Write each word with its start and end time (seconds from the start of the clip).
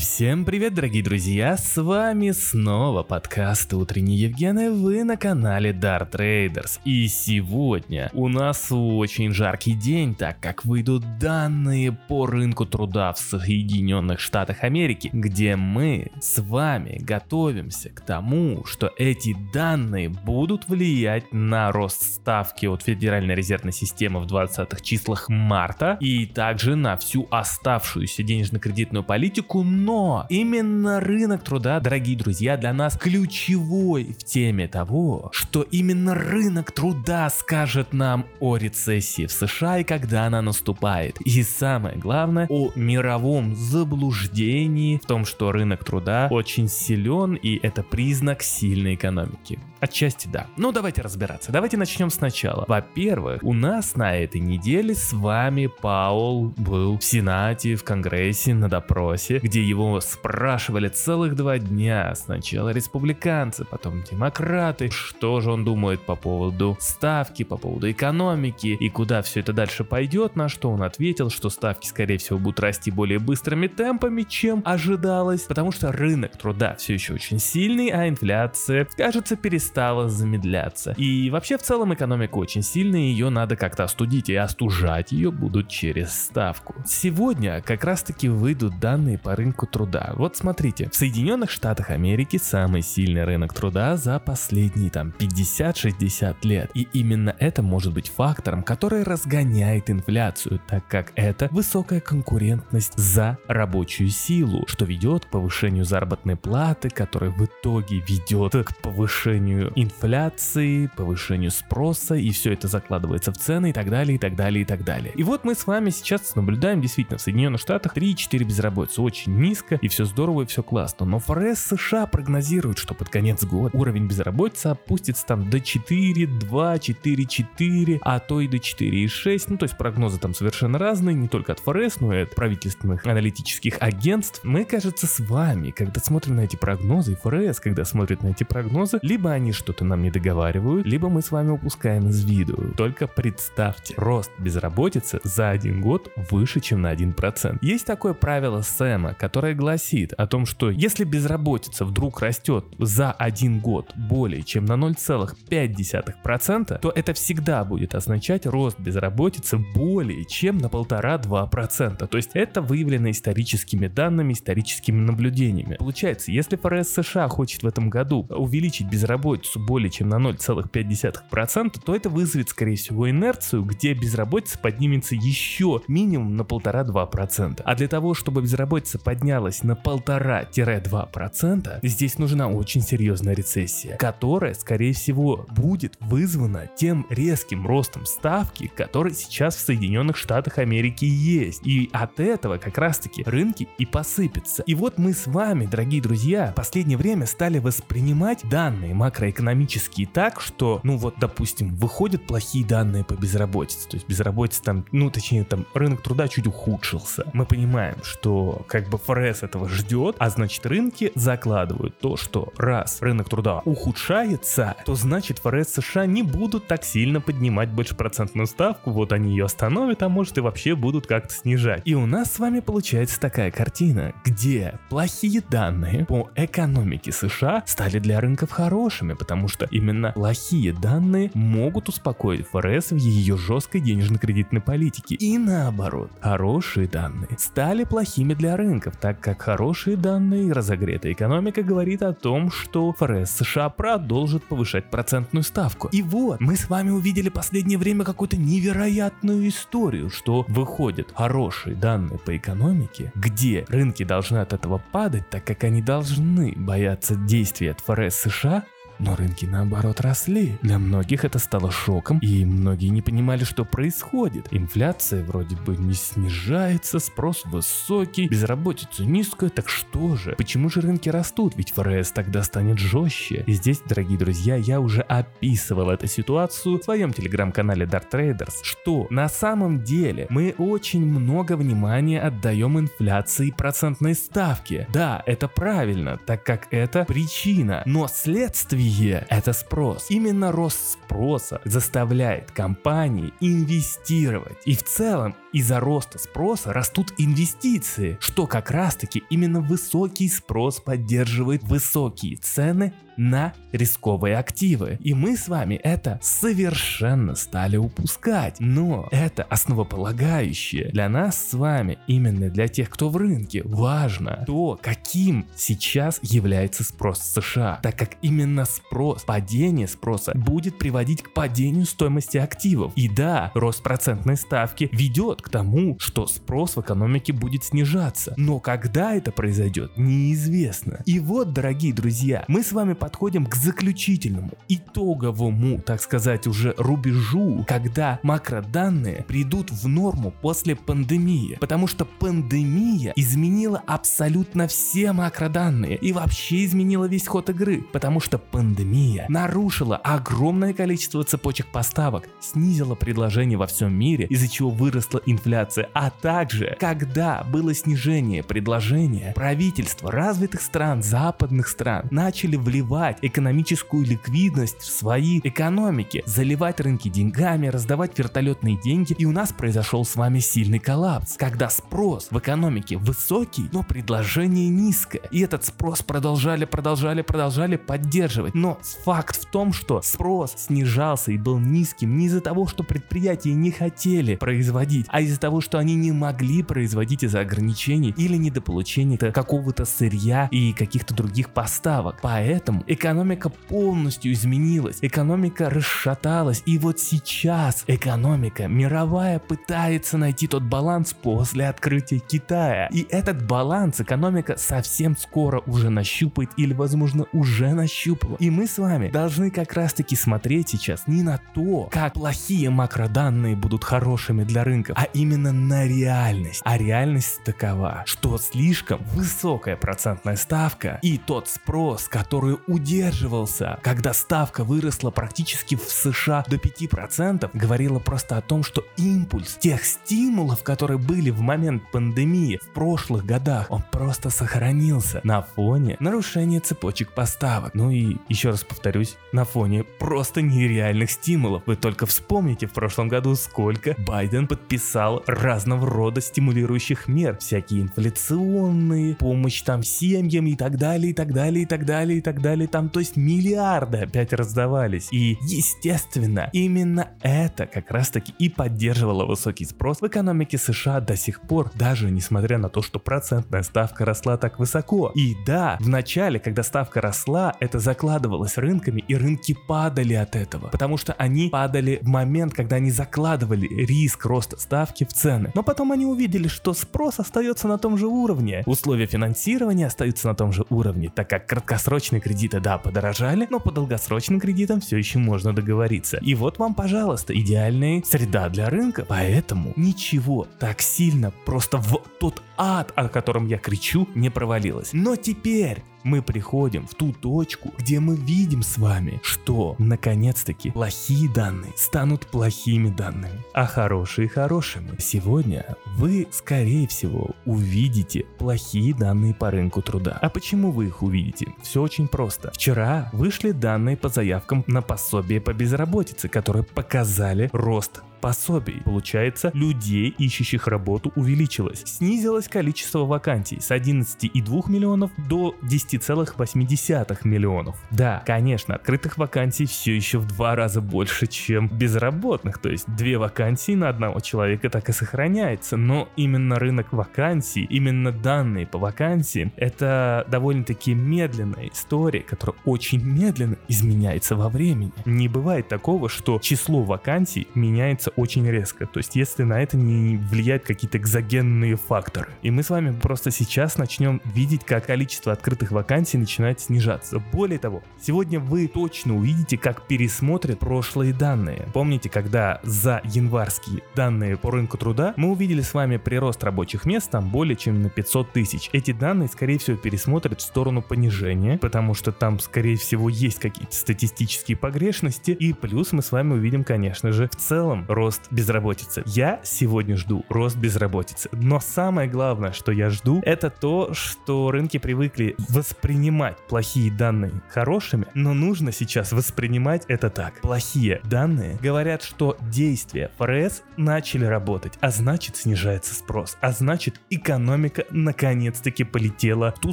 всем 0.00 0.46
привет, 0.46 0.72
дорогие 0.72 1.02
друзья! 1.02 1.58
С 1.58 1.80
вами 1.80 2.30
снова 2.30 3.02
подкаст 3.02 3.74
«Утренний 3.74 4.16
Евген» 4.16 4.58
и 4.58 4.68
вы 4.68 5.04
на 5.04 5.18
канале 5.18 5.72
Dart 5.72 6.10
Traders. 6.10 6.80
И 6.86 7.06
сегодня 7.06 8.10
у 8.14 8.28
нас 8.28 8.68
очень 8.70 9.32
жаркий 9.32 9.74
день, 9.74 10.14
так 10.14 10.40
как 10.40 10.64
выйдут 10.64 11.18
данные 11.18 11.92
по 11.92 12.24
рынку 12.24 12.64
труда 12.64 13.12
в 13.12 13.18
Соединенных 13.18 14.20
Штатах 14.20 14.64
Америки, 14.64 15.10
где 15.12 15.54
мы 15.54 16.10
с 16.20 16.40
вами 16.40 16.98
готовимся 17.02 17.90
к 17.90 18.00
тому, 18.00 18.64
что 18.64 18.90
эти 18.96 19.36
данные 19.52 20.08
будут 20.08 20.66
влиять 20.66 21.30
на 21.30 21.70
рост 21.72 22.02
ставки 22.02 22.64
от 22.64 22.82
Федеральной 22.82 23.34
резервной 23.34 23.74
системы 23.74 24.20
в 24.20 24.26
20-х 24.26 24.80
числах 24.82 25.28
марта 25.28 25.98
и 26.00 26.24
также 26.24 26.74
на 26.74 26.96
всю 26.96 27.28
оставшуюся 27.30 28.22
денежно-кредитную 28.22 29.04
политику 29.04 29.62
но 29.62 29.89
именно 30.28 31.00
рынок 31.00 31.42
труда, 31.42 31.80
дорогие 31.80 32.16
друзья, 32.16 32.56
для 32.56 32.72
нас 32.72 32.96
ключевой 32.96 34.16
в 34.18 34.24
теме 34.24 34.68
того, 34.68 35.30
что 35.32 35.62
именно 35.62 36.14
рынок 36.14 36.72
труда 36.72 37.28
скажет 37.30 37.92
нам 37.92 38.26
о 38.40 38.56
рецессии 38.56 39.26
в 39.26 39.32
США 39.32 39.78
и 39.78 39.84
когда 39.84 40.26
она 40.26 40.42
наступает. 40.42 41.20
И 41.22 41.42
самое 41.42 41.96
главное, 41.96 42.46
о 42.48 42.70
мировом 42.74 43.54
заблуждении 43.54 44.98
в 44.98 45.06
том, 45.06 45.24
что 45.24 45.52
рынок 45.52 45.84
труда 45.84 46.28
очень 46.30 46.68
силен 46.68 47.34
и 47.34 47.58
это 47.62 47.82
признак 47.82 48.42
сильной 48.42 48.94
экономики. 48.94 49.58
Отчасти 49.80 50.28
да. 50.28 50.46
Ну 50.56 50.72
давайте 50.72 51.00
разбираться. 51.00 51.52
Давайте 51.52 51.76
начнем 51.78 52.10
сначала. 52.10 52.64
Во-первых, 52.68 53.42
у 53.42 53.54
нас 53.54 53.96
на 53.96 54.14
этой 54.14 54.40
неделе 54.40 54.94
с 54.94 55.12
вами 55.12 55.70
Паул 55.80 56.52
был 56.56 56.98
в 56.98 57.04
Сенате, 57.04 57.76
в 57.76 57.84
Конгрессе 57.84 58.54
на 58.54 58.68
допросе, 58.68 59.38
где 59.38 59.62
его 59.62 59.79
спрашивали 60.00 60.88
целых 60.88 61.34
два 61.36 61.58
дня. 61.58 62.14
Сначала 62.14 62.70
республиканцы, 62.70 63.64
потом 63.64 64.02
демократы. 64.02 64.90
Что 64.90 65.40
же 65.40 65.50
он 65.50 65.64
думает 65.64 66.00
по 66.02 66.16
поводу 66.16 66.76
ставки, 66.80 67.44
по 67.44 67.56
поводу 67.56 67.90
экономики 67.90 68.76
и 68.78 68.90
куда 68.90 69.22
все 69.22 69.40
это 69.40 69.52
дальше 69.52 69.84
пойдет, 69.84 70.36
на 70.36 70.48
что 70.48 70.70
он 70.70 70.82
ответил, 70.82 71.30
что 71.30 71.48
ставки 71.48 71.86
скорее 71.86 72.18
всего 72.18 72.38
будут 72.38 72.60
расти 72.60 72.90
более 72.90 73.18
быстрыми 73.18 73.68
темпами, 73.68 74.22
чем 74.22 74.62
ожидалось, 74.64 75.42
потому 75.42 75.72
что 75.72 75.92
рынок 75.92 76.36
труда 76.36 76.74
все 76.76 76.94
еще 76.94 77.14
очень 77.14 77.38
сильный, 77.38 77.88
а 77.88 78.08
инфляция, 78.08 78.86
кажется, 78.96 79.36
перестала 79.36 80.08
замедляться. 80.08 80.92
И 80.98 81.30
вообще 81.30 81.56
в 81.56 81.62
целом 81.62 81.94
экономика 81.94 82.36
очень 82.36 82.62
сильная, 82.62 83.00
ее 83.00 83.30
надо 83.30 83.56
как-то 83.56 83.84
остудить, 83.84 84.28
и 84.28 84.34
остужать 84.34 85.12
ее 85.12 85.30
будут 85.30 85.68
через 85.68 86.12
ставку. 86.12 86.74
Сегодня 86.86 87.62
как 87.62 87.84
раз 87.84 88.02
таки 88.02 88.28
выйдут 88.28 88.78
данные 88.78 89.16
по 89.16 89.34
рынку 89.34 89.66
труда. 89.70 90.12
Вот 90.16 90.36
смотрите, 90.36 90.88
в 90.90 90.94
Соединенных 90.94 91.50
Штатах 91.50 91.90
Америки 91.90 92.38
самый 92.42 92.82
сильный 92.82 93.24
рынок 93.24 93.54
труда 93.54 93.96
за 93.96 94.18
последние 94.18 94.90
там 94.90 95.14
50-60 95.18 96.36
лет. 96.42 96.70
И 96.74 96.88
именно 96.92 97.34
это 97.38 97.62
может 97.62 97.94
быть 97.94 98.08
фактором, 98.08 98.62
который 98.62 99.02
разгоняет 99.02 99.90
инфляцию, 99.90 100.60
так 100.66 100.86
как 100.88 101.12
это 101.14 101.48
высокая 101.50 102.00
конкурентность 102.00 102.98
за 102.98 103.38
рабочую 103.46 104.10
силу, 104.10 104.64
что 104.66 104.84
ведет 104.84 105.26
к 105.26 105.30
повышению 105.30 105.84
заработной 105.84 106.36
платы, 106.36 106.90
которая 106.90 107.30
в 107.30 107.44
итоге 107.44 108.00
ведет 108.00 108.52
к 108.52 108.76
повышению 108.82 109.72
инфляции, 109.76 110.90
повышению 110.96 111.50
спроса, 111.50 112.14
и 112.16 112.30
все 112.30 112.52
это 112.52 112.68
закладывается 112.68 113.32
в 113.32 113.38
цены 113.38 113.70
и 113.70 113.72
так 113.72 113.90
далее, 113.90 114.16
и 114.16 114.18
так 114.18 114.34
далее, 114.34 114.62
и 114.62 114.64
так 114.64 114.84
далее. 114.84 115.12
И 115.14 115.22
вот 115.22 115.44
мы 115.44 115.54
с 115.54 115.66
вами 115.66 115.90
сейчас 115.90 116.34
наблюдаем 116.34 116.80
действительно 116.80 117.18
в 117.18 117.22
Соединенных 117.22 117.60
Штатах 117.60 117.96
3-4 117.96 118.44
безработицы, 118.44 119.00
очень 119.00 119.20
очень 119.20 119.34
низко 119.60 119.78
и 119.80 119.88
все 119.88 120.04
здорово 120.04 120.42
и 120.42 120.46
все 120.46 120.62
классно. 120.62 121.06
Но 121.06 121.18
ФРС 121.18 121.58
США 121.60 122.06
прогнозирует, 122.06 122.78
что 122.78 122.94
под 122.94 123.08
конец 123.08 123.44
года 123.44 123.76
уровень 123.76 124.06
безработицы 124.06 124.68
опустится 124.68 125.26
там 125.26 125.48
до 125.50 125.60
4, 125.60 126.26
2, 126.26 126.78
4, 126.78 127.24
4, 127.24 127.98
а 128.02 128.18
то 128.18 128.40
и 128.40 128.48
до 128.48 128.58
4 128.58 128.98
и 128.98 129.06
6. 129.06 129.50
Ну 129.50 129.56
то 129.56 129.64
есть 129.64 129.76
прогнозы 129.76 130.18
там 130.18 130.34
совершенно 130.34 130.78
разные, 130.78 131.14
не 131.14 131.28
только 131.28 131.52
от 131.52 131.60
ФРС, 131.60 132.00
но 132.00 132.14
и 132.14 132.22
от 132.22 132.34
правительственных 132.34 133.06
аналитических 133.06 133.76
агентств. 133.80 134.40
Мы, 134.44 134.64
кажется, 134.64 135.06
с 135.06 135.20
вами, 135.20 135.70
когда 135.70 136.00
смотрим 136.00 136.36
на 136.36 136.40
эти 136.40 136.56
прогнозы, 136.56 137.12
и 137.12 137.14
ФРС, 137.16 137.60
когда 137.60 137.84
смотрит 137.84 138.22
на 138.22 138.28
эти 138.28 138.44
прогнозы, 138.44 138.98
либо 139.02 139.30
они 139.30 139.52
что-то 139.52 139.84
нам 139.84 140.02
не 140.02 140.10
договаривают, 140.10 140.86
либо 140.86 141.08
мы 141.08 141.22
с 141.22 141.30
вами 141.30 141.50
упускаем 141.50 142.08
из 142.08 142.24
виду. 142.24 142.72
Только 142.76 143.06
представьте, 143.06 143.94
рост 143.96 144.30
безработицы 144.38 145.20
за 145.24 145.50
один 145.50 145.80
год 145.80 146.10
выше, 146.30 146.60
чем 146.60 146.82
на 146.82 146.92
1%. 146.92 147.58
Есть 147.60 147.86
такое 147.86 148.14
правило 148.14 148.62
Сэма, 148.62 149.14
которая 149.50 149.54
гласит 149.54 150.12
о 150.12 150.26
том, 150.26 150.46
что 150.46 150.70
если 150.70 151.04
безработица 151.04 151.84
вдруг 151.84 152.20
растет 152.20 152.64
за 152.78 153.12
один 153.12 153.60
год 153.60 153.92
более 153.96 154.42
чем 154.42 154.64
на 154.64 154.74
0,5%, 154.74 156.78
то 156.78 156.92
это 156.94 157.14
всегда 157.14 157.64
будет 157.64 157.94
означать 157.94 158.46
рост 158.46 158.78
безработицы 158.78 159.58
более 159.74 160.24
чем 160.24 160.58
на 160.58 160.66
1,5-2%. 160.66 162.06
То 162.06 162.16
есть 162.16 162.30
это 162.34 162.62
выявлено 162.62 163.10
историческими 163.10 163.88
данными, 163.88 164.32
историческими 164.32 165.00
наблюдениями. 165.00 165.76
Получается, 165.78 166.32
если 166.32 166.56
ФРС 166.56 166.88
США 166.88 167.28
хочет 167.28 167.62
в 167.62 167.66
этом 167.66 167.90
году 167.90 168.26
увеличить 168.30 168.88
безработицу 168.88 169.60
более 169.60 169.90
чем 169.90 170.08
на 170.08 170.16
0,5%, 170.16 171.80
то 171.84 171.96
это 171.96 172.08
вызовет, 172.08 172.48
скорее 172.48 172.76
всего, 172.76 173.10
инерцию, 173.10 173.64
где 173.64 173.94
безработица 173.94 174.58
поднимется 174.58 175.14
еще 175.14 175.80
минимум 175.88 176.36
на 176.36 176.42
1,5-2%. 176.42 177.62
А 177.64 177.74
для 177.74 177.88
того, 177.88 178.14
чтобы 178.14 178.42
безработица 178.42 178.98
поднялась 178.98 179.29
на 179.62 179.72
1,5-2%, 179.72 181.78
здесь 181.82 182.18
нужна 182.18 182.48
очень 182.48 182.82
серьезная 182.82 183.34
рецессия, 183.34 183.96
которая, 183.96 184.54
скорее 184.54 184.92
всего, 184.92 185.46
будет 185.50 185.96
вызвана 186.00 186.68
тем 186.76 187.06
резким 187.10 187.66
ростом 187.66 188.06
ставки, 188.06 188.70
который 188.74 189.14
сейчас 189.14 189.56
в 189.56 189.60
Соединенных 189.60 190.16
Штатах 190.16 190.58
Америки 190.58 191.04
есть. 191.04 191.66
И 191.66 191.90
от 191.92 192.18
этого 192.18 192.58
как 192.58 192.78
раз-таки 192.78 193.22
рынки 193.24 193.68
и 193.78 193.86
посыпятся. 193.86 194.62
И 194.66 194.74
вот 194.74 194.98
мы 194.98 195.12
с 195.12 195.26
вами, 195.26 195.66
дорогие 195.66 196.02
друзья, 196.02 196.50
в 196.52 196.56
последнее 196.56 196.98
время 196.98 197.26
стали 197.26 197.58
воспринимать 197.58 198.40
данные 198.48 198.94
макроэкономические 198.94 200.06
так, 200.06 200.40
что, 200.40 200.80
ну 200.82 200.96
вот, 200.96 201.16
допустим, 201.20 201.74
выходят 201.76 202.26
плохие 202.26 202.64
данные 202.64 203.04
по 203.04 203.14
безработице, 203.14 203.88
то 203.88 203.96
есть 203.96 204.08
безработица 204.08 204.62
там, 204.62 204.84
ну 204.92 205.10
точнее 205.10 205.44
там 205.44 205.66
рынок 205.74 206.02
труда 206.02 206.28
чуть 206.28 206.46
ухудшился. 206.46 207.24
Мы 207.32 207.46
понимаем, 207.46 207.96
что 208.02 208.64
как 208.68 208.88
бы 208.88 208.98
ФРС 208.98 209.19
этого 209.24 209.68
ждет, 209.68 210.16
а 210.18 210.30
значит 210.30 210.64
рынки 210.66 211.12
закладывают 211.14 211.98
то, 211.98 212.16
что 212.16 212.52
раз 212.56 213.00
рынок 213.00 213.28
труда 213.28 213.62
ухудшается, 213.64 214.76
то 214.84 214.94
значит 214.94 215.38
ФРС 215.38 215.68
США 215.74 216.06
не 216.06 216.22
будут 216.22 216.66
так 216.66 216.84
сильно 216.84 217.20
поднимать 217.20 217.70
больше 217.70 217.94
процентную 217.94 218.46
ставку, 218.46 218.90
вот 218.90 219.12
они 219.12 219.30
ее 219.30 219.44
остановят, 219.44 220.02
а 220.02 220.08
может 220.08 220.38
и 220.38 220.40
вообще 220.40 220.74
будут 220.74 221.06
как-то 221.06 221.34
снижать. 221.34 221.82
И 221.84 221.94
у 221.94 222.06
нас 222.06 222.32
с 222.32 222.38
вами 222.38 222.60
получается 222.60 223.20
такая 223.20 223.50
картина, 223.50 224.12
где 224.24 224.78
плохие 224.88 225.42
данные 225.48 226.04
по 226.06 226.30
экономике 226.34 227.12
США 227.12 227.62
стали 227.66 227.98
для 227.98 228.20
рынков 228.20 228.50
хорошими, 228.50 229.14
потому 229.14 229.48
что 229.48 229.66
именно 229.70 230.12
плохие 230.12 230.72
данные 230.72 231.30
могут 231.34 231.88
успокоить 231.88 232.46
ФРС 232.48 232.90
в 232.90 232.96
ее 232.96 233.36
жесткой 233.36 233.80
денежно-кредитной 233.80 234.60
политике. 234.60 235.14
И 235.16 235.38
наоборот, 235.38 236.10
хорошие 236.20 236.88
данные 236.88 237.36
стали 237.38 237.84
плохими 237.84 238.34
для 238.34 238.56
рынков, 238.56 238.96
так 238.96 239.09
как 239.18 239.42
хорошие 239.42 239.96
данные 239.96 240.44
и 240.44 240.52
разогретая 240.52 241.12
экономика 241.12 241.62
говорит 241.62 242.02
о 242.02 242.12
том, 242.12 242.50
что 242.50 242.92
ФРС 242.92 243.30
США 243.30 243.68
продолжит 243.70 244.44
повышать 244.44 244.90
процентную 244.90 245.42
ставку. 245.42 245.88
И 245.92 246.02
вот, 246.02 246.40
мы 246.40 246.56
с 246.56 246.68
вами 246.68 246.90
увидели 246.90 247.28
последнее 247.28 247.78
время 247.78 248.04
какую-то 248.04 248.36
невероятную 248.36 249.48
историю, 249.48 250.10
что 250.10 250.44
выходят 250.48 251.12
хорошие 251.14 251.74
данные 251.74 252.18
по 252.18 252.36
экономике, 252.36 253.12
где 253.14 253.64
рынки 253.68 254.04
должны 254.04 254.38
от 254.38 254.52
этого 254.52 254.82
падать, 254.92 255.28
так 255.30 255.44
как 255.44 255.64
они 255.64 255.82
должны 255.82 256.52
бояться 256.56 257.16
действий 257.16 257.68
от 257.68 257.80
ФРС 257.80 258.14
США, 258.14 258.64
но 259.00 259.16
рынки 259.16 259.46
наоборот 259.46 260.00
росли. 260.00 260.58
Для 260.62 260.78
многих 260.78 261.24
это 261.24 261.38
стало 261.38 261.70
шоком, 261.70 262.18
и 262.18 262.44
многие 262.44 262.88
не 262.88 263.02
понимали, 263.02 263.44
что 263.44 263.64
происходит. 263.64 264.48
Инфляция 264.50 265.24
вроде 265.24 265.56
бы 265.56 265.76
не 265.76 265.94
снижается, 265.94 266.98
спрос 266.98 267.44
высокий, 267.46 268.28
безработица 268.28 269.04
низкая, 269.04 269.50
так 269.50 269.68
что 269.68 270.16
же? 270.16 270.34
Почему 270.36 270.68
же 270.68 270.80
рынки 270.80 271.08
растут? 271.08 271.54
Ведь 271.56 271.72
ФРС 271.72 272.12
тогда 272.12 272.42
станет 272.42 272.78
жестче. 272.78 273.44
И 273.46 273.52
здесь, 273.52 273.80
дорогие 273.86 274.18
друзья, 274.18 274.56
я 274.56 274.80
уже 274.80 275.00
описывал 275.02 275.90
эту 275.90 276.06
ситуацию 276.06 276.78
в 276.78 276.84
своем 276.84 277.12
телеграм-канале 277.12 277.86
Dark 277.86 278.10
Traders, 278.12 278.54
что 278.62 279.06
на 279.10 279.28
самом 279.28 279.82
деле 279.82 280.26
мы 280.28 280.54
очень 280.58 281.04
много 281.04 281.56
внимания 281.56 282.20
отдаем 282.20 282.78
инфляции 282.78 283.48
и 283.48 283.52
процентной 283.52 284.14
ставке. 284.14 284.86
Да, 284.92 285.22
это 285.26 285.48
правильно, 285.48 286.18
так 286.26 286.44
как 286.44 286.68
это 286.70 287.04
причина, 287.04 287.82
но 287.86 288.08
следствие 288.08 288.89
Другие– 288.90 289.24
это 289.30 289.52
спрос. 289.52 290.06
Именно 290.10 290.50
рост 290.50 290.94
спроса 290.94 291.60
заставляет 291.64 292.50
компании 292.50 293.32
инвестировать. 293.40 294.58
И 294.64 294.74
в 294.74 294.82
целом 294.82 295.36
из-за 295.52 295.80
роста 295.80 296.18
спроса 296.18 296.72
растут 296.72 297.12
инвестиции, 297.18 298.18
что 298.20 298.46
как 298.46 298.70
раз 298.70 298.96
таки 298.96 299.22
именно 299.30 299.60
высокий 299.60 300.28
спрос 300.28 300.80
поддерживает 300.80 301.62
высокие 301.62 302.36
цены 302.36 302.92
на 303.20 303.52
рисковые 303.72 304.38
активы. 304.38 304.98
И 305.00 305.12
мы 305.12 305.36
с 305.36 305.48
вами 305.48 305.74
это 305.74 306.18
совершенно 306.22 307.34
стали 307.34 307.76
упускать. 307.76 308.56
Но 308.60 309.08
это 309.10 309.42
основополагающее 309.42 310.90
для 310.90 311.08
нас 311.08 311.50
с 311.50 311.54
вами, 311.54 311.98
именно 312.06 312.48
для 312.48 312.66
тех, 312.66 312.88
кто 312.88 313.10
в 313.10 313.16
рынке, 313.18 313.62
важно 313.64 314.44
то, 314.46 314.78
каким 314.80 315.46
сейчас 315.54 316.18
является 316.22 316.82
спрос 316.82 317.20
в 317.20 317.42
США. 317.42 317.80
Так 317.82 317.96
как 317.96 318.16
именно 318.22 318.64
спрос, 318.64 319.22
падение 319.24 319.86
спроса 319.86 320.32
будет 320.34 320.78
приводить 320.78 321.22
к 321.22 321.34
падению 321.34 321.84
стоимости 321.84 322.38
активов. 322.38 322.92
И 322.96 323.08
да, 323.08 323.50
рост 323.54 323.82
процентной 323.82 324.36
ставки 324.36 324.88
ведет 324.92 325.39
к 325.40 325.48
тому, 325.48 325.96
что 325.98 326.26
спрос 326.26 326.76
в 326.76 326.80
экономике 326.80 327.32
будет 327.32 327.64
снижаться. 327.64 328.34
Но 328.36 328.60
когда 328.60 329.14
это 329.14 329.32
произойдет, 329.32 329.92
неизвестно. 329.96 331.02
И 331.06 331.20
вот, 331.20 331.52
дорогие 331.52 331.92
друзья, 331.92 332.44
мы 332.48 332.62
с 332.62 332.72
вами 332.72 332.94
подходим 332.94 333.46
к 333.46 333.54
заключительному, 333.54 334.50
итоговому, 334.68 335.80
так 335.80 336.00
сказать, 336.00 336.46
уже 336.46 336.74
рубежу, 336.76 337.64
когда 337.66 338.20
макроданные 338.22 339.24
придут 339.26 339.70
в 339.70 339.88
норму 339.88 340.32
после 340.42 340.76
пандемии. 340.76 341.56
Потому 341.60 341.86
что 341.86 342.04
пандемия 342.04 343.12
изменила 343.16 343.82
абсолютно 343.86 344.68
все 344.68 345.12
макроданные 345.12 345.96
и 345.96 346.12
вообще 346.12 346.64
изменила 346.64 347.04
весь 347.04 347.26
ход 347.26 347.50
игры. 347.50 347.84
Потому 347.92 348.20
что 348.20 348.38
пандемия 348.38 349.26
нарушила 349.28 349.96
огромное 349.96 350.72
количество 350.72 351.24
цепочек 351.24 351.66
поставок, 351.66 352.28
снизила 352.40 352.94
предложение 352.94 353.58
во 353.58 353.66
всем 353.66 353.92
мире, 353.94 354.26
из-за 354.26 354.48
чего 354.48 354.70
выросла 354.70 355.18
инфляция, 355.32 355.88
а 355.94 356.10
также, 356.10 356.76
когда 356.78 357.44
было 357.44 357.74
снижение 357.74 358.42
предложения, 358.42 359.32
правительства 359.34 360.10
развитых 360.10 360.62
стран, 360.62 361.02
западных 361.02 361.68
стран 361.68 362.06
начали 362.10 362.56
вливать 362.56 363.18
экономическую 363.22 364.04
ликвидность 364.04 364.80
в 364.80 364.90
свои 364.90 365.40
экономики, 365.42 366.22
заливать 366.26 366.80
рынки 366.80 367.08
деньгами, 367.08 367.68
раздавать 367.68 368.18
вертолетные 368.18 368.78
деньги, 368.80 369.14
и 369.18 369.24
у 369.24 369.32
нас 369.32 369.52
произошел 369.52 370.04
с 370.04 370.16
вами 370.16 370.38
сильный 370.40 370.78
коллапс, 370.78 371.36
когда 371.36 371.70
спрос 371.70 372.28
в 372.30 372.38
экономике 372.38 372.96
высокий, 372.96 373.68
но 373.72 373.82
предложение 373.82 374.68
низкое. 374.68 375.22
И 375.30 375.40
этот 375.40 375.64
спрос 375.64 376.02
продолжали, 376.02 376.64
продолжали, 376.64 377.22
продолжали 377.22 377.76
поддерживать. 377.76 378.54
Но 378.54 378.78
факт 379.04 379.42
в 379.42 379.46
том, 379.46 379.72
что 379.72 380.02
спрос 380.02 380.54
снижался 380.56 381.32
и 381.32 381.38
был 381.38 381.58
низким 381.58 382.16
не 382.16 382.26
из-за 382.26 382.40
того, 382.40 382.66
что 382.66 382.82
предприятия 382.82 383.52
не 383.52 383.70
хотели 383.70 384.36
производить, 384.36 385.06
а 385.08 385.19
из-за 385.20 385.38
того, 385.38 385.60
что 385.60 385.78
они 385.78 385.94
не 385.94 386.12
могли 386.12 386.62
производить 386.62 387.24
из-за 387.24 387.40
ограничений 387.40 388.14
или 388.16 388.36
недополучения 388.36 389.16
какого-то 389.16 389.84
сырья 389.84 390.48
и 390.50 390.72
каких-то 390.72 391.14
других 391.14 391.50
поставок. 391.50 392.18
Поэтому 392.22 392.84
экономика 392.86 393.48
полностью 393.48 394.32
изменилась, 394.32 394.98
экономика 395.00 395.70
расшаталась, 395.70 396.62
и 396.66 396.78
вот 396.78 397.00
сейчас 397.00 397.84
экономика 397.86 398.68
мировая 398.68 399.38
пытается 399.38 400.18
найти 400.18 400.46
тот 400.46 400.62
баланс 400.62 401.14
после 401.14 401.68
открытия 401.68 402.18
Китая. 402.18 402.88
И 402.92 403.06
этот 403.10 403.46
баланс 403.46 404.00
экономика 404.00 404.56
совсем 404.56 405.16
скоро 405.16 405.62
уже 405.66 405.90
нащупает 405.90 406.50
или 406.56 406.72
возможно 406.72 407.26
уже 407.32 407.72
нащупала. 407.72 408.36
И 408.38 408.50
мы 408.50 408.66
с 408.66 408.78
вами 408.78 409.10
должны 409.10 409.50
как 409.50 409.72
раз 409.74 409.94
таки 409.94 410.16
смотреть 410.16 410.70
сейчас 410.70 411.06
не 411.06 411.22
на 411.22 411.40
то, 411.54 411.88
как 411.90 412.14
плохие 412.14 412.70
макроданные 412.70 413.56
будут 413.56 413.84
хорошими 413.84 414.44
для 414.44 414.64
рынка, 414.64 414.94
а 414.96 415.04
именно 415.14 415.52
на 415.52 415.86
реальность. 415.86 416.60
А 416.64 416.78
реальность 416.78 417.42
такова, 417.44 418.02
что 418.06 418.38
слишком 418.38 419.02
высокая 419.14 419.76
процентная 419.76 420.36
ставка 420.36 420.98
и 421.02 421.18
тот 421.18 421.48
спрос, 421.48 422.08
который 422.08 422.58
удерживался. 422.66 423.78
Когда 423.82 424.12
ставка 424.12 424.64
выросла 424.64 425.10
практически 425.10 425.74
в 425.74 425.82
США 425.82 426.44
до 426.48 426.56
5%, 426.56 427.50
говорила 427.54 427.98
просто 427.98 428.36
о 428.36 428.40
том, 428.40 428.62
что 428.62 428.84
импульс 428.96 429.56
тех 429.56 429.84
стимулов, 429.84 430.62
которые 430.62 430.98
были 430.98 431.30
в 431.30 431.40
момент 431.40 431.82
пандемии 431.90 432.58
в 432.62 432.68
прошлых 432.72 433.24
годах, 433.24 433.66
он 433.70 433.82
просто 433.90 434.30
сохранился 434.30 435.20
на 435.24 435.42
фоне 435.42 435.96
нарушения 436.00 436.60
цепочек 436.60 437.12
поставок. 437.12 437.74
Ну 437.74 437.90
и 437.90 438.16
еще 438.28 438.50
раз 438.50 438.64
повторюсь, 438.64 439.16
на 439.32 439.44
фоне 439.44 439.84
просто 439.84 440.42
нереальных 440.42 441.10
стимулов. 441.10 441.62
Вы 441.66 441.76
только 441.76 442.06
вспомните 442.06 442.66
в 442.66 442.72
прошлом 442.72 443.08
году, 443.08 443.34
сколько 443.34 443.94
Байден 443.98 444.46
подписал 444.46 444.99
разного 445.26 445.86
рода 445.88 446.20
стимулирующих 446.20 447.08
мер, 447.08 447.36
всякие 447.38 447.82
инфляционные, 447.82 449.14
помощь 449.16 449.62
там 449.62 449.82
семьям 449.82 450.46
и 450.46 450.56
так 450.56 450.76
далее, 450.76 451.10
и 451.10 451.14
так 451.14 451.32
далее, 451.32 451.62
и 451.62 451.66
так 451.66 451.84
далее, 451.84 452.18
и 452.18 452.20
так 452.20 452.40
далее, 452.40 452.68
там, 452.68 452.88
то 452.88 453.00
есть 453.00 453.16
миллиарды 453.16 453.98
опять 453.98 454.32
раздавались. 454.32 455.08
И, 455.12 455.38
естественно, 455.42 456.50
именно 456.52 457.10
это 457.22 457.66
как 457.66 457.90
раз 457.90 458.10
таки 458.10 458.34
и 458.38 458.48
поддерживало 458.48 459.26
высокий 459.26 459.64
спрос 459.64 460.00
в 460.00 460.06
экономике 460.06 460.58
США 460.58 461.00
до 461.00 461.16
сих 461.16 461.40
пор, 461.40 461.70
даже 461.74 462.10
несмотря 462.10 462.58
на 462.58 462.68
то, 462.68 462.82
что 462.82 462.98
процентная 462.98 463.62
ставка 463.62 464.04
росла 464.04 464.36
так 464.36 464.58
высоко. 464.58 465.12
И 465.14 465.34
да, 465.46 465.76
в 465.80 465.88
начале, 465.88 466.38
когда 466.38 466.62
ставка 466.62 467.00
росла, 467.00 467.54
это 467.60 467.78
закладывалось 467.78 468.56
рынками, 468.56 469.04
и 469.06 469.14
рынки 469.14 469.56
падали 469.66 470.14
от 470.14 470.36
этого, 470.36 470.68
потому 470.68 470.96
что 470.96 471.12
они 471.14 471.48
падали 471.48 471.98
в 472.02 472.08
момент, 472.08 472.54
когда 472.54 472.76
они 472.76 472.90
закладывали 472.90 473.66
риск 473.66 474.24
роста 474.26 474.58
ставки 474.58 474.89
в 475.04 475.12
цены. 475.12 475.50
Но 475.54 475.62
потом 475.62 475.92
они 475.92 476.06
увидели, 476.06 476.48
что 476.48 476.74
спрос 476.74 477.18
остается 477.18 477.68
на 477.68 477.78
том 477.78 477.96
же 477.96 478.06
уровне, 478.06 478.62
условия 478.66 479.06
финансирования 479.06 479.86
остаются 479.86 480.28
на 480.28 480.34
том 480.34 480.52
же 480.52 480.64
уровне, 480.70 481.10
так 481.14 481.28
как 481.28 481.46
краткосрочные 481.46 482.20
кредиты 482.20 482.60
да, 482.60 482.78
подорожали, 482.78 483.46
но 483.50 483.60
по 483.60 483.72
долгосрочным 483.72 484.40
кредитам 484.40 484.80
все 484.80 484.96
еще 484.96 485.18
можно 485.18 485.52
договориться. 485.52 486.18
И 486.18 486.34
вот 486.34 486.58
вам, 486.58 486.74
пожалуйста, 486.74 487.38
идеальная 487.38 488.02
среда 488.02 488.48
для 488.48 488.68
рынка. 488.68 489.04
Поэтому 489.08 489.72
ничего 489.76 490.46
так 490.58 490.80
сильно 490.80 491.32
просто 491.44 491.78
в 491.78 492.02
тот 492.18 492.42
ад, 492.56 492.92
о 492.94 493.08
котором 493.08 493.46
я 493.46 493.58
кричу, 493.58 494.08
не 494.14 494.30
провалилось. 494.30 494.90
Но 494.92 495.16
теперь 495.16 495.82
мы 496.02 496.22
приходим 496.22 496.86
в 496.86 496.94
ту 496.94 497.12
точку, 497.12 497.72
где 497.78 498.00
мы 498.00 498.16
видим 498.16 498.62
с 498.62 498.78
вами, 498.78 499.20
что 499.22 499.74
наконец-таки 499.78 500.70
плохие 500.70 501.28
данные 501.30 501.72
станут 501.76 502.26
плохими 502.26 502.88
данными, 502.88 503.42
а 503.52 503.66
хорошие 503.66 504.28
хорошими. 504.28 504.96
Сегодня 504.98 505.76
вы, 505.96 506.26
скорее 506.30 506.86
всего, 506.88 507.30
увидите 507.44 508.26
плохие 508.38 508.94
данные 508.94 509.34
по 509.34 509.50
рынку 509.50 509.82
труда. 509.82 510.18
А 510.20 510.28
почему 510.28 510.70
вы 510.70 510.86
их 510.86 511.02
увидите? 511.02 511.48
Все 511.62 511.82
очень 511.82 512.08
просто. 512.08 512.50
Вчера 512.52 513.10
вышли 513.12 513.52
данные 513.52 513.96
по 513.96 514.08
заявкам 514.08 514.64
на 514.66 514.82
пособие 514.82 515.40
по 515.40 515.52
безработице, 515.52 516.28
которые 516.28 516.64
показали 516.64 517.50
рост 517.52 518.02
пособий. 518.20 518.82
Получается, 518.84 519.50
людей, 519.54 520.14
ищущих 520.18 520.66
работу, 520.66 521.12
увеличилось. 521.16 521.82
Снизилось 521.84 522.48
количество 522.48 523.04
вакансий 523.04 523.60
с 523.60 523.70
11,2 523.70 524.70
миллионов 524.70 525.10
до 525.16 525.54
10,8 525.62 527.18
миллионов. 527.24 527.76
Да, 527.90 528.22
конечно, 528.26 528.74
открытых 528.74 529.18
вакансий 529.18 529.66
все 529.66 529.94
еще 529.94 530.18
в 530.18 530.26
два 530.26 530.54
раза 530.54 530.80
больше, 530.80 531.26
чем 531.26 531.68
безработных, 531.68 532.58
то 532.58 532.68
есть 532.68 532.84
две 532.96 533.18
вакансии 533.18 533.72
на 533.72 533.88
одного 533.88 534.20
человека 534.20 534.70
так 534.70 534.88
и 534.88 534.92
сохраняется, 534.92 535.76
но 535.76 536.08
именно 536.16 536.58
рынок 536.58 536.92
вакансий, 536.92 537.64
именно 537.64 538.12
данные 538.12 538.66
по 538.66 538.78
вакансиям, 538.78 539.52
это 539.56 540.26
довольно-таки 540.28 540.94
медленная 540.94 541.68
история, 541.72 542.20
которая 542.20 542.56
очень 542.64 543.02
медленно 543.02 543.56
изменяется 543.68 544.36
во 544.36 544.48
времени. 544.48 544.92
Не 545.04 545.28
бывает 545.28 545.68
такого, 545.68 546.08
что 546.08 546.38
число 546.38 546.82
вакансий 546.82 547.48
меняется 547.54 548.09
меняется 548.10 548.20
очень 548.20 548.48
резко. 548.48 548.86
То 548.86 548.98
есть 548.98 549.16
если 549.16 549.44
на 549.44 549.60
это 549.60 549.76
не 549.76 550.16
влияют 550.16 550.64
какие-то 550.64 550.98
экзогенные 550.98 551.76
факторы. 551.76 552.28
И 552.42 552.50
мы 552.50 552.62
с 552.62 552.70
вами 552.70 552.98
просто 552.98 553.30
сейчас 553.30 553.78
начнем 553.78 554.20
видеть, 554.24 554.64
как 554.64 554.86
количество 554.86 555.32
открытых 555.32 555.70
вакансий 555.70 556.18
начинает 556.18 556.60
снижаться. 556.60 557.22
Более 557.32 557.58
того, 557.58 557.82
сегодня 558.00 558.40
вы 558.40 558.68
точно 558.68 559.16
увидите, 559.16 559.56
как 559.56 559.86
пересмотрят 559.86 560.58
прошлые 560.58 561.12
данные. 561.12 561.68
Помните, 561.72 562.08
когда 562.08 562.60
за 562.62 563.00
январские 563.04 563.82
данные 563.94 564.36
по 564.36 564.50
рынку 564.50 564.76
труда 564.76 565.14
мы 565.16 565.30
увидели 565.30 565.62
с 565.62 565.74
вами 565.74 565.96
прирост 565.96 566.44
рабочих 566.44 566.84
мест 566.84 567.10
там 567.10 567.30
более 567.30 567.56
чем 567.56 567.82
на 567.82 567.90
500 567.90 568.32
тысяч. 568.32 568.70
Эти 568.72 568.92
данные, 568.92 569.28
скорее 569.28 569.58
всего, 569.58 569.76
пересмотрят 569.76 570.40
в 570.40 570.42
сторону 570.42 570.82
понижения, 570.82 571.58
потому 571.58 571.94
что 571.94 572.12
там, 572.12 572.38
скорее 572.38 572.76
всего, 572.76 573.08
есть 573.08 573.38
какие-то 573.38 573.74
статистические 573.74 574.56
погрешности. 574.56 575.32
И 575.32 575.52
плюс 575.52 575.92
мы 575.92 576.02
с 576.02 576.12
вами 576.12 576.34
увидим, 576.34 576.64
конечно 576.64 577.12
же, 577.12 577.28
в 577.28 577.36
целом 577.36 577.84
рост 577.88 577.99
безработицы. 578.30 579.02
Я 579.06 579.40
сегодня 579.42 579.96
жду 579.96 580.24
рост 580.28 580.56
безработицы. 580.56 581.28
Но 581.32 581.60
самое 581.60 582.08
главное, 582.08 582.52
что 582.52 582.72
я 582.72 582.90
жду, 582.90 583.20
это 583.24 583.50
то, 583.50 583.92
что 583.94 584.50
рынки 584.50 584.78
привыкли 584.78 585.34
воспринимать 585.48 586.36
плохие 586.48 586.90
данные 586.90 587.32
хорошими, 587.50 588.06
но 588.14 588.34
нужно 588.34 588.72
сейчас 588.72 589.12
воспринимать 589.12 589.84
это 589.88 590.10
так. 590.10 590.40
Плохие 590.40 591.00
данные 591.04 591.58
говорят, 591.60 592.02
что 592.02 592.36
действия 592.40 593.10
ФРС 593.18 593.62
начали 593.76 594.24
работать, 594.24 594.74
а 594.80 594.90
значит 594.90 595.36
снижается 595.36 595.94
спрос, 595.94 596.36
а 596.40 596.52
значит 596.52 597.00
экономика 597.10 597.84
наконец-таки 597.90 598.84
полетела 598.84 599.52
в 599.56 599.60
ту 599.60 599.72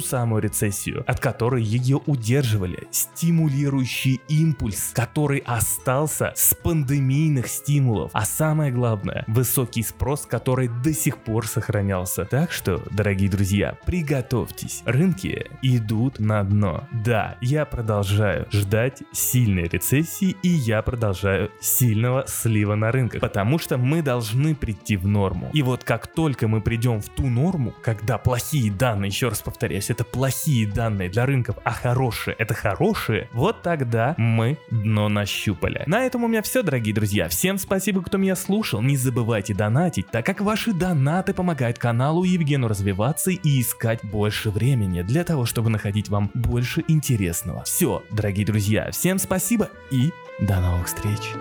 самую 0.00 0.42
рецессию, 0.42 1.04
от 1.06 1.20
которой 1.20 1.62
ее 1.62 2.00
удерживали 2.06 2.88
стимулирующий 2.90 4.20
импульс, 4.28 4.90
который 4.94 5.38
остался 5.46 6.32
с 6.34 6.54
пандемийных 6.54 7.48
стимулов, 7.48 8.10
а 8.18 8.24
самое 8.24 8.72
главное, 8.72 9.22
высокий 9.28 9.84
спрос, 9.84 10.26
который 10.26 10.66
до 10.66 10.92
сих 10.92 11.18
пор 11.18 11.46
сохранялся. 11.46 12.24
Так 12.24 12.50
что, 12.50 12.82
дорогие 12.90 13.30
друзья, 13.30 13.78
приготовьтесь, 13.86 14.82
рынки 14.84 15.46
идут 15.62 16.18
на 16.18 16.42
дно. 16.42 16.88
Да, 16.90 17.36
я 17.40 17.64
продолжаю 17.64 18.48
ждать 18.50 19.04
сильной 19.12 19.68
рецессии 19.68 20.34
и 20.42 20.48
я 20.48 20.82
продолжаю 20.82 21.52
сильного 21.60 22.24
слива 22.26 22.74
на 22.74 22.90
рынках, 22.90 23.20
потому 23.20 23.60
что 23.60 23.78
мы 23.78 24.02
должны 24.02 24.56
прийти 24.56 24.96
в 24.96 25.06
норму. 25.06 25.50
И 25.52 25.62
вот 25.62 25.84
как 25.84 26.08
только 26.08 26.48
мы 26.48 26.60
придем 26.60 27.00
в 27.00 27.08
ту 27.10 27.28
норму, 27.28 27.72
когда 27.84 28.18
плохие 28.18 28.72
данные, 28.72 29.10
еще 29.10 29.28
раз 29.28 29.42
повторяюсь, 29.42 29.90
это 29.90 30.02
плохие 30.02 30.66
данные 30.66 31.08
для 31.08 31.24
рынков, 31.24 31.54
а 31.62 31.70
хорошие 31.70 32.34
это 32.40 32.52
хорошие, 32.52 33.28
вот 33.32 33.62
тогда 33.62 34.16
мы 34.18 34.58
дно 34.72 35.08
нащупали. 35.08 35.84
На 35.86 36.04
этом 36.04 36.24
у 36.24 36.26
меня 36.26 36.42
все, 36.42 36.64
дорогие 36.64 36.92
друзья. 36.92 37.28
Всем 37.28 37.58
спасибо, 37.58 38.07
кто 38.08 38.18
меня 38.18 38.34
слушал. 38.36 38.80
Не 38.80 38.96
забывайте 38.96 39.54
донатить, 39.54 40.08
так 40.10 40.24
как 40.24 40.40
ваши 40.40 40.72
донаты 40.72 41.34
помогают 41.34 41.78
каналу 41.78 42.24
Евгену 42.24 42.66
развиваться 42.66 43.30
и 43.30 43.60
искать 43.60 44.02
больше 44.02 44.50
времени 44.50 45.02
для 45.02 45.24
того, 45.24 45.44
чтобы 45.44 45.70
находить 45.70 46.08
вам 46.08 46.30
больше 46.34 46.82
интересного. 46.88 47.64
Все, 47.64 48.02
дорогие 48.10 48.46
друзья, 48.46 48.90
всем 48.90 49.18
спасибо 49.18 49.68
и 49.90 50.10
до 50.40 50.58
новых 50.60 50.86
встреч. 50.86 51.34